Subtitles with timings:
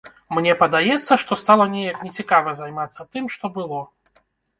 [0.35, 3.79] Мне падаецца, што стала неяк не цікава займацца тым, што было.